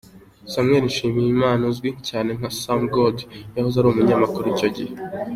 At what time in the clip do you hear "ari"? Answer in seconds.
3.77-3.87